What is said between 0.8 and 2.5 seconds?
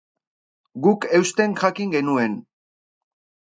Guk eusten jakin genuen.